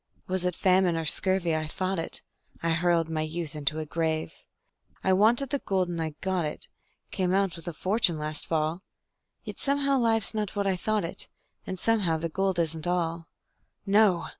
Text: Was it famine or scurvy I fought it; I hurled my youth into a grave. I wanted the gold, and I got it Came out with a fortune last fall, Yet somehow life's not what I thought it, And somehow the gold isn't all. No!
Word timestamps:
Was 0.25 0.45
it 0.45 0.55
famine 0.55 0.95
or 0.97 1.05
scurvy 1.05 1.55
I 1.55 1.67
fought 1.67 1.99
it; 1.99 2.23
I 2.63 2.71
hurled 2.71 3.07
my 3.07 3.21
youth 3.21 3.55
into 3.55 3.77
a 3.77 3.85
grave. 3.85 4.33
I 5.03 5.13
wanted 5.13 5.51
the 5.51 5.59
gold, 5.59 5.89
and 5.89 6.01
I 6.01 6.15
got 6.21 6.43
it 6.43 6.67
Came 7.11 7.35
out 7.35 7.55
with 7.55 7.67
a 7.67 7.71
fortune 7.73 8.17
last 8.17 8.47
fall, 8.47 8.81
Yet 9.43 9.59
somehow 9.59 9.99
life's 9.99 10.33
not 10.33 10.55
what 10.55 10.65
I 10.65 10.75
thought 10.75 11.05
it, 11.05 11.27
And 11.67 11.77
somehow 11.77 12.17
the 12.17 12.29
gold 12.29 12.57
isn't 12.57 12.87
all. 12.87 13.27
No! 13.85 14.29